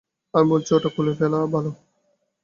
আমি 0.33 0.47
বলছি 0.51 0.69
ওটা 0.73 0.89
খুলে 0.95 1.13
ফেলা 1.19 1.39
ভালো। 1.53 1.71